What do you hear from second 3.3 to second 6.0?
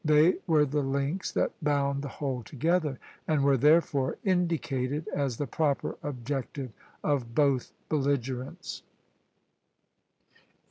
were therefore indicated as the proper